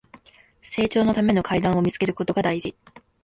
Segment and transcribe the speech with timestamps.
[0.63, 2.75] 成長のための階段を見つけることが大事